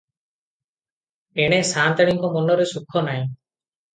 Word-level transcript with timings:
ଏଣେ 1.43 1.59
ସା’ନ୍ତାଣୀଙ୍କ 1.73 2.31
ମନରେ 2.37 2.65
ସୁଖ 2.73 3.07
ନାହିଁ। 3.09 3.23